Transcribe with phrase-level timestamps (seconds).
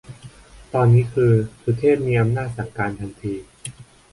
[0.73, 1.31] ตอนนี้คือ
[1.61, 3.33] สุเทพ มีอำนาจสั่งการทันที